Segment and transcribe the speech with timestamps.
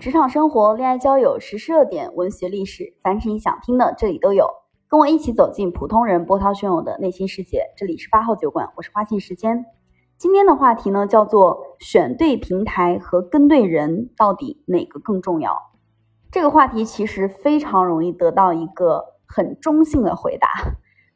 [0.00, 4.48] 职场生活、恋爱交友、时事热点、文学历史，凡是你想听的，这里都有。
[4.86, 7.64] 跟我一起走进普通人波涛汹涌的内心世界。
[7.76, 9.66] 这里是八号酒馆，我是花信时间。
[10.16, 15.60] 今天的话题呢，叫做选对平台和跟对人，到底哪个更重要？
[16.30, 20.48] 这个话题其实非常容易得到一个很中性的回答，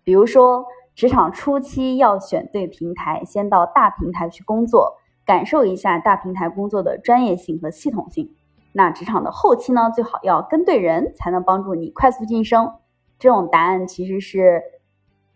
[0.02, 0.64] 比如说，
[0.96, 8.34] 职场初期要选对平台，先到大平台去工作，感受一下大平台工作的专业性和系统性。
[8.74, 12.72] 那职场的后期呢，最好要跟对人，才能帮助你快速晋升。
[13.18, 14.62] 这种答案其实是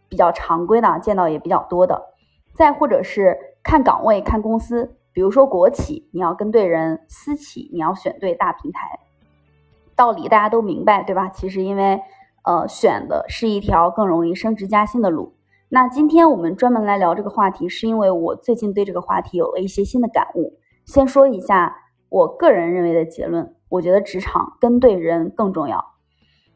[0.09, 2.15] 比较常规的，见到也比较多的。
[2.55, 8.99] 再或者是看岗位、看公司，比如说国企，你要跟对人；私企，你要选对大平台。
[9.95, 11.29] 道理大家都明白，对吧？
[11.29, 12.01] 其实因为
[12.43, 15.35] 呃，选的是一条更容易升职加薪的路。
[15.69, 20.59] 那今天我们专门来聊这个话题，是因为我最近对这个话题有了一些新的感悟。
[20.87, 21.83] 先说一下。
[22.09, 25.85] 我个人认为的结论，我觉得职场跟对人更重要。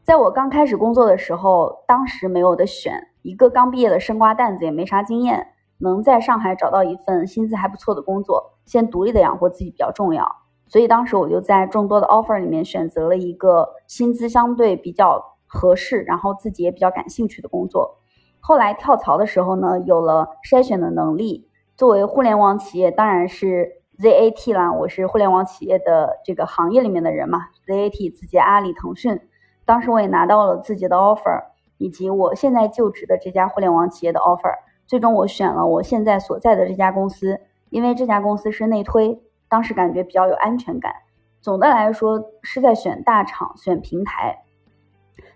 [0.03, 10.27] 在我刚开始工作的时候，当时没有的选，一个刚毕业的生瓜蛋子也没啥经验，能在上海找到一份薪资还不错的工作，先独立的养活自己比较重要。
[10.67, 17.99] 所以当时我就在众多的 offer 里面选择了一个薪资相对比较合适，然后自己也比较感兴趣的工作。
[18.39, 21.49] 后来跳槽的时候呢，有了筛选的能力。
[21.77, 23.80] 作为互联网企业，当然是。
[24.01, 27.45] ZAT 啦，我是互联网企业的这个行业里面的人嘛。
[27.67, 29.19] ZAT 字节、阿里、腾讯，
[29.63, 31.43] 当时我也拿到了自己的 offer，
[31.77, 34.55] 以及我现在就职的这家互联网企业的 offer。
[34.87, 40.91] 最终我选了我现在所在的这家公司，因为这家公司是内推，当时感觉比较有安全感。
[41.39, 44.35] 总的来说是在选大厂、选平台。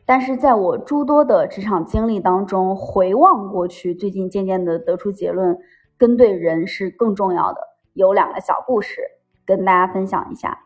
[0.07, 5.55] 但是在我诸多的职场经历当中，回望过去，最近渐渐的得出结论，
[5.99, 7.74] 跟对人是更重要的。
[7.95, 9.01] 有两个小故事
[9.45, 10.59] 跟大家分享一下。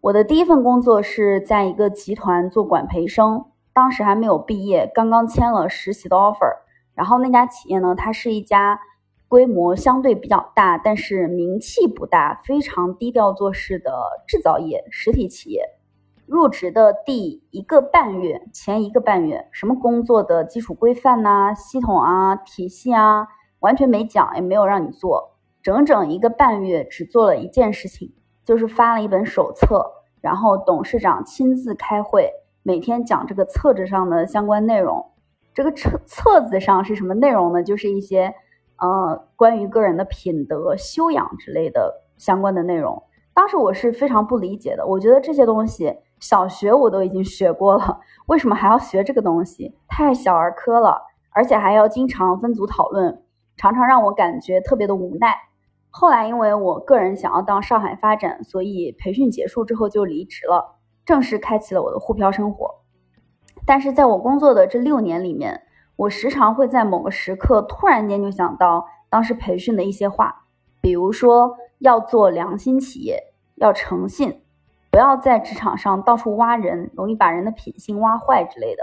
[0.00, 6.58] 我的第一份工作是在一个集团做管培生，当时还没有毕业，刚刚签了实习的 offer。
[6.94, 8.80] 然后那家企业呢，它是一家
[9.26, 13.92] 规模相对比较大，但是名气不大、非常低调做事的
[14.28, 15.64] 制造业实体企业。
[16.26, 23.26] 入职的第一个半月，前一个半月，什么工作的基础规范呐、系统啊、体系啊，
[23.58, 25.37] 完全没讲，也没有让你做。
[25.68, 28.10] 整整一个半月，只做了一件事情，
[28.42, 29.84] 就是发了一本手册，
[30.22, 35.04] 然后董事长亲自开会，每天讲这个册子上的相关内容。
[35.52, 37.62] 这个册册子上是什么内容呢？
[37.62, 38.34] 就是一些
[38.78, 43.02] 呃关于个人的品德修养之类的相关的内容。
[43.34, 49.76] 当时我是非常不理解的，我觉得这些东西小学我都已经学过了，为什么还要学这个东西？
[49.86, 53.22] 太小儿科了，而且还要经常分组讨论，
[53.58, 55.36] 常常让我感觉特别的无奈。
[55.90, 62.82] 后来，因为我个人想要到上海发展，所以培训结束之后就离职了，正式开启了我的沪漂生活。
[63.66, 65.62] 但是，在我工作的这六年里面，
[65.96, 70.44] 我时常会在某个时刻突然间就想到当时培训的一些话，
[70.80, 74.42] 比如说要做良心企业，要诚信，
[74.90, 78.82] 不要在职场上到处挖人，容易把人的品性挖坏之类的。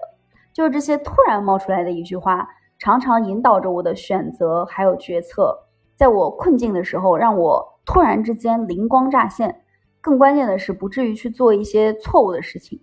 [0.54, 5.65] 就是这些突然冒出来的一句话，常常引导着我的选择还有决策。
[5.96, 9.62] 在我困境的时候，让我突然之间灵光乍现。
[10.02, 12.80] 更关键的是，不至于去做一些错误的事情。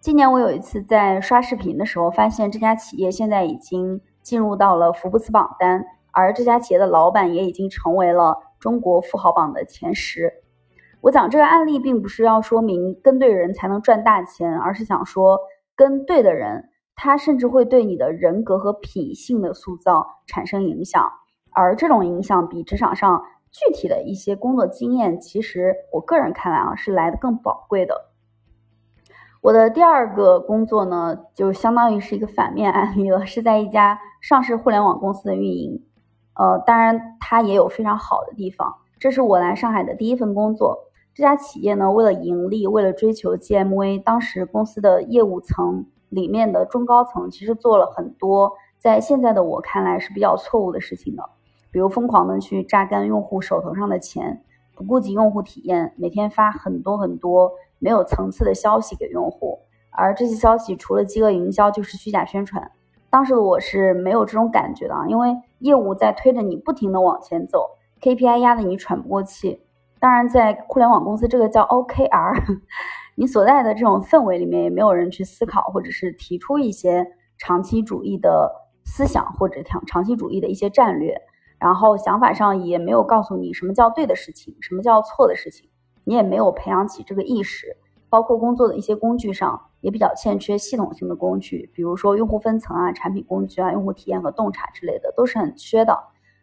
[0.00, 10.32] 今年我有一次在刷视频的时候，发现这家企业现在已经进入到了福布斯榜单，而这家企业的老板也已经成为了中国富豪榜的前十。
[11.00, 15.38] 我讲这个案例，并不是要说明跟对人才能赚大钱，而是想说，
[15.76, 21.10] 跟对的人，他甚至会对你的人格和品性的塑造产生影响。
[21.54, 28.10] 而这种影响比职场上具体的一些工作经验，其实我个人看来啊，是来的更宝贵的。
[29.40, 35.84] 我的第二个工作呢，就相当于是一个反面案例了，是在一家上市互联网公司的运营。
[36.34, 38.74] 呃，当然它也有非常好的地方。
[38.98, 40.90] 这是我来上海的第一份工作。
[41.14, 51.22] 这家企业呢，为了盈利，为了追求 GMV，当时公司的业务层里面的中高层其实做了很多，在现在的我看来是比较错误的事情的。
[51.74, 54.44] 比如疯狂的去榨干用户手头上的钱，
[54.76, 57.50] 不顾及用户体验，每天发很多很多
[57.80, 59.58] 没有层次的消息给用户，
[59.90, 62.70] 而这些消息除了饥饿营销就是虚假宣传。
[63.10, 69.60] 当时的我是没有这种感觉的啊，因为业务在推着你不停的往前走，KPI 压得你喘不过气。
[69.98, 72.60] 当然，在互联网公司这个叫 OKR，
[73.18, 77.04] 你所在的这种氛围里面也没有人去思考或者是提出一些
[77.36, 78.48] 长期主义的
[78.84, 81.20] 思想或者长长期主义的一些战略。
[81.64, 85.66] 然后想法上也没有告诉你什么叫对的事情，什么叫错的事情，
[86.04, 87.74] 你也没有培养起这个意识，
[88.10, 95.98] 包括工作的一些工具上也比较欠缺系统性的工具，比如说用户分层啊、产品工具啊、用户体验和洞察之类的都是很缺的。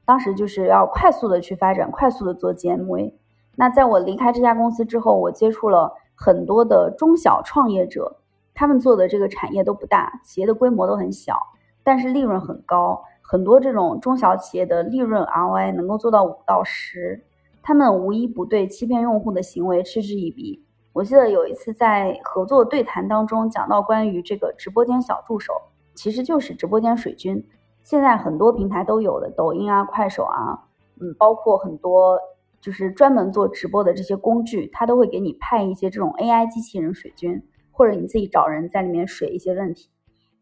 [0.06, 3.14] 当时就是要快速的去发展，快速的做 GMV。
[3.56, 8.18] 那在我离开这家公司之后，我接触了很多的中小创业者，
[8.56, 11.38] 他们做的这个产业都不大，企业的规模都很小，
[11.84, 13.04] 但是利润很高。
[13.22, 17.24] 很多这种中小企业的利润 ROI 能够做到五到十，
[17.62, 20.66] 他们无一不对欺骗用户的行为嗤之以鼻。
[20.94, 25.54] 我记得有一次在合作对谈当中讲到关于这个直播间小助手，
[25.94, 27.42] 其实就是直播间水军。
[27.84, 30.68] 现在很多平台都有的，抖音啊、快手啊，
[31.00, 32.20] 嗯，包括很多
[32.60, 37.42] 就是专门做直播的这些工具，它都会给你派一些这种 AI 机器人水军，
[37.72, 39.90] 或者你自己找人在里面水一些问题。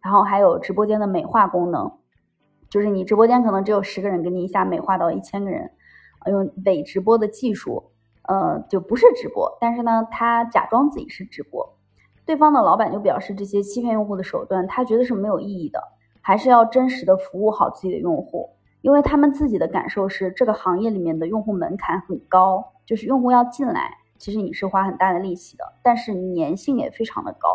[0.02, 1.92] 然后还有直播间的美化功能，
[2.70, 5.72] 就是你直播间可能只有十个人，给你一下美化到一千个人，
[6.28, 7.92] 用伪直播的技术。
[8.24, 11.68] 呃，就不是直播，但是呢，他假装自己是直播，
[12.28, 15.82] 对方的老板就表示这些欺骗用户的手段，他觉得是没有意义的，
[16.22, 18.52] 还是要真实的服务好自己的用户，
[18.82, 27.50] 因为他们自己的感受是这个行业里面的用户门槛很高，就是用户要进来，其实你是花很大的力气的，但是粘性也非常的高，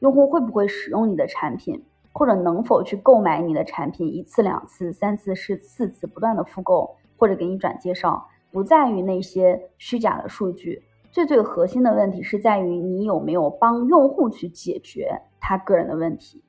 [0.00, 1.84] 用户会不会使用你的产品，
[2.18, 8.26] 或者能否去购买你的产品，一次、两次、三次、是四次，不断的复购或者给你转介绍。
[8.50, 10.82] 不在于那些虚假的数据，
[11.12, 16.42] 最最核心的问题是在于你有没有帮用户去解决他个人的问题。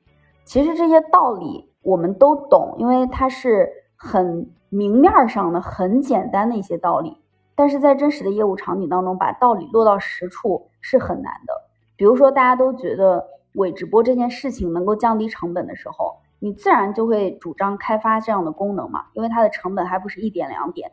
[0.44, 7.16] 其实这些道理我们都懂，因为它是很明面上的、很简单的一些道理。
[7.54, 11.52] 但是在真实的业务场景当中，把道理落到实处是很难的。
[11.96, 13.22] 比如说，大家都觉得
[13.54, 20.90] 伪直播这件事情能够降低成本的时候，你自然就会主张开发这样的功能嘛，因为它的成本还不是一点两点。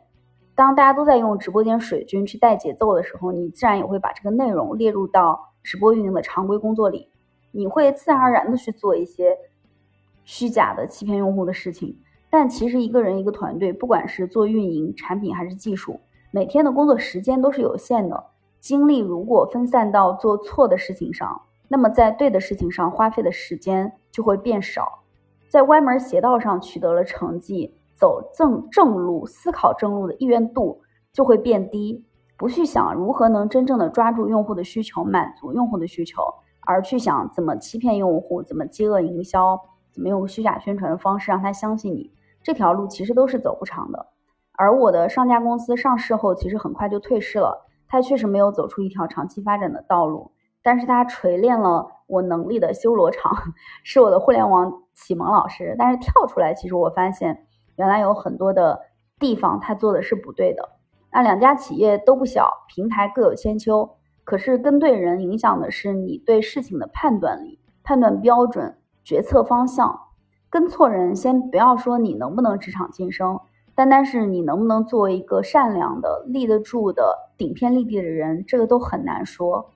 [0.54, 7.08] 当大家都在用直播间水军去带节奏的时候，你自然也会把这个内容列入到直播运营的常规工作里。
[7.52, 9.36] 你会自然而然的去做一些
[10.24, 11.96] 虚假的欺骗用户的事情。
[12.28, 15.98] 但其实一个人一个团队，不管是做运营、产品还是技术，
[16.30, 18.24] 每天的工作时间都是有限的。
[18.60, 25.04] 精力如果分散到做错的事情上，那么在对的事情上花费的时间就会变少。
[25.48, 27.74] 在歪门邪道上取得了成绩。
[28.00, 30.82] 走正正路，思考正路的意愿度
[31.12, 32.06] 就会变低，
[32.36, 36.22] 不去想如何能真正的抓住用户的需求，满足用户的需求，
[36.60, 39.58] 而去想怎么欺骗用户，怎么饥饿营销，
[39.90, 44.06] 怎么用虚假宣传的方式让他相信你，这条路其实都是走不长的。
[44.52, 50.30] 而我的上家公司上市后，其实很快就退市了，它确实没有走出一条长期发展的道路，
[50.62, 53.32] 但是它锤炼了我能力的修罗场，
[53.84, 55.74] 是我的互联网启蒙老师。
[55.78, 57.44] 但是跳出来，其实我发现。
[57.76, 58.80] 原来有很多的
[59.20, 60.68] 地方他做的是不对的，
[61.12, 63.88] 那两家企业都不小，平台各有千秋。
[64.24, 69.96] 可是跟对人影响的是你对事情的判断力、判断标准、决策方向。
[70.50, 73.38] 跟错人，先不要说你能不能职场晋升，
[73.76, 79.70] 单单是你能不能作为一个善良的、立得住的、顶天立地的人，这个都很难说。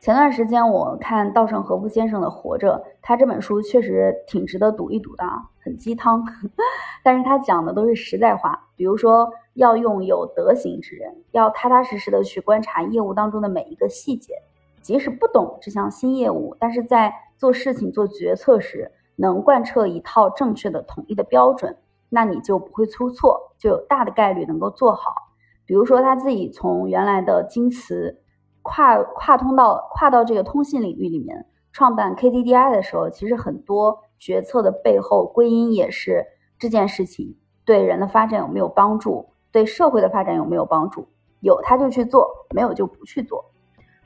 [0.00, 6.24] 前段时间我看稻盛和夫先生的《活着》，他这本书确实挺值得读一读的啊，很鸡汤，
[7.02, 14.34] 但是他讲的都是实在话，比如说要用有德行之人，要踏踏实实的去观察业务当中的每一个细节，
[14.80, 21.76] 即使不懂这项新业务，但是在做事情、做决策时，能贯彻一套正确的、统一的标准，
[22.08, 25.12] 那你就不会出错，就有大的概率能够做好。
[25.66, 28.22] 比如说他自己从原来的京瓷。
[28.68, 36.26] 跨跨通到跨到这个通信领域里面，创办 KDDI 的时候，其实很多决策的背后归因也是
[36.58, 37.34] 这件事情
[37.64, 41.08] 对人的发展有没有帮助，对社会的发展有没有帮助？
[41.40, 43.46] 有他就去做，没有就不去做。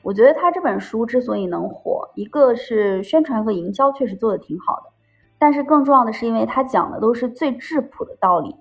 [0.01, 4.91] 我觉得他这本书之所以能火，一个是宣传和营销确实做的挺好的，
[5.37, 8.55] 但是更重要的是因为他讲的都是最质朴的道理，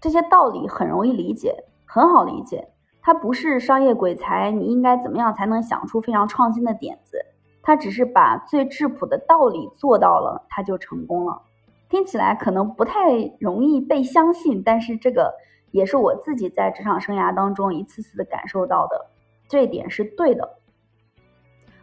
[0.00, 2.68] 这些道理很容易理解，很好理解。
[3.00, 7.24] 它不是商业鬼才，你应该怎么样才能想出非常创新的点子？
[7.62, 11.42] 他只是把最质朴的道理做到了，他就成功了。
[11.90, 15.34] 听起来可能不太容易被相信，但是这个
[15.70, 19.06] 也是我自己在职场生涯当中一次次的感受到的，
[19.48, 20.56] 这一点是对的。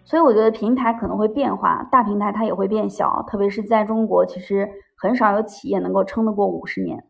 [0.04, 7.04] 所以我觉得平台可能会变化，大平台它也会变小，特别是在中国，其实很少有企业能够撑得过五十年。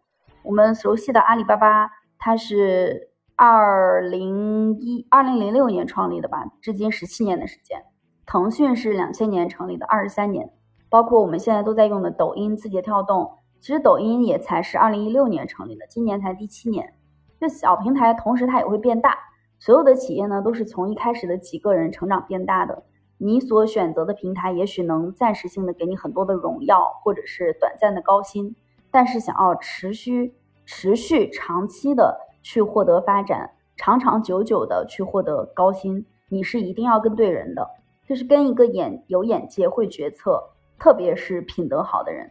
[0.43, 3.09] 我们熟悉的阿里巴巴，它是。
[3.37, 7.83] 二零一二零零六年创立的吧，至今十七年的时间。
[8.25, 10.51] 腾讯是两千年成立的，二十三年。
[10.89, 16.93] 包括我们现在都在用的抖音、字节跳动，其实抖音也才是二零一六年成立的，今年才第七年。
[17.37, 19.17] 就小平台，同时它也会变大。
[19.59, 22.83] 所有的企业呢，都是从一开始的几个人成长变大的。
[23.17, 28.55] 你所选择的平台也许能暂时性的给你很多的荣耀，或者是短暂的高薪，
[28.91, 37.67] 但是想要持续、持续、长期的去获得发展，长长久久的去获得高薪，你是一定要跟对人的，
[38.07, 42.29] 就是跟一个眼有眼界、会决策，特别是品德好的人。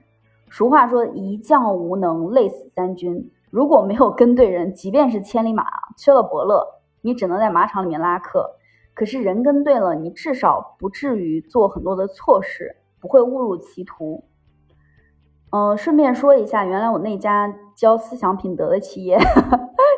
[0.52, 3.28] 俗话说，一将无能，累死三军。
[3.50, 5.66] 如果没有跟对人，即便是千里马，
[5.96, 6.64] 缺了伯乐，
[7.02, 8.48] 你只能在马场里面拉客。
[8.94, 14.22] 可是人跟对了，你至少不至于做很多的错事，不会误入歧途。
[15.50, 19.18] 嗯，顺便说一下，原来我那家教思想品德的企业，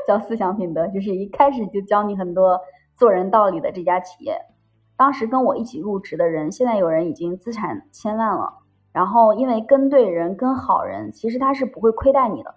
[0.07, 2.61] 教思想品德，就是一开始就教你很多
[2.95, 4.39] 做人道理的这家企业。
[4.97, 8.55] 当时跟我一起入职的人，现在有人已经资产千万了。
[8.93, 12.55] 然后因为跟对人、跟好人，其实他是不会亏待你的。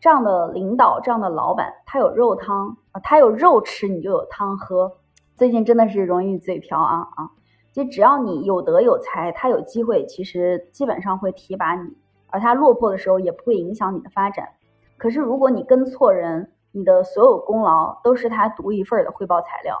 [0.00, 4.92] 这样的领导，这样的老板，他有肉汤，他有肉吃，你就有汤喝。
[5.36, 7.30] 最近真的是容易嘴瓢啊啊！
[7.72, 11.90] 就只要你有德有才，他有机会，其实基本上会提拔你，
[12.28, 14.48] 而他落魄的时候也不会影响你的发展。
[14.96, 19.80] 可是如果你跟错人，你的所有功劳都是他独一份的汇报材料，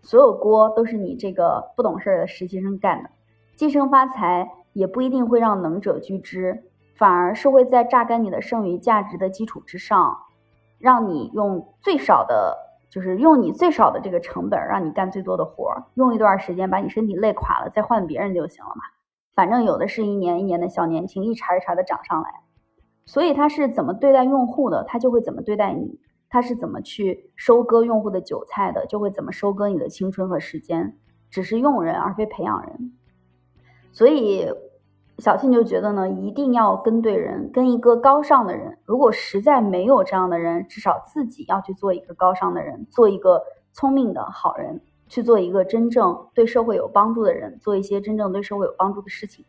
[0.00, 3.10] 所有锅都是你这个不懂事儿的实习生干的。
[3.56, 10.16] 晋升发财也不一定会让能者居之，反而是会在榨干你的剩余价值的基础之上，
[10.78, 12.70] 让你用最少的。
[12.90, 18.82] 就是用你最少的这个成本，让你干最多的活儿，用一段时间把你身体累垮了，再换别人就行了嘛。
[19.32, 22.28] 反正有的是一年一年的小年轻，一茬一茬的涨上来。
[23.06, 30.96] 所以他是怎么对待用户的，他就会怎么对待你；他是怎么去收割用户的韭菜的，就会怎么收割你的青春和时间。
[31.30, 32.92] 只是用人而非培养人，
[33.92, 34.48] 所以。
[35.18, 38.78] 小庆就觉得呢，一定要跟对人，跟一个高尚的人。
[38.86, 43.42] 如果实在没有这样的人，至少自己要去做一个高尚的人，做一个
[43.74, 49.44] 聪明的好人，去做一个真正对社会有帮助的人，做一些真正对社会有帮助的事情。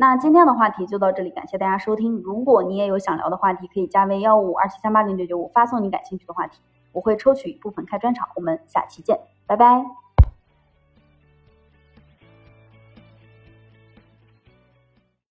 [0.00, 2.16] 那今天的话题就到这里，感谢大家收听。
[2.22, 6.58] 如果你也有想聊的话题，可以加微幺五二七三八零九九五，发送你感兴趣的话题，
[6.92, 8.26] 我会抽取一部分开专场。
[8.34, 9.84] 我们下期见，拜拜。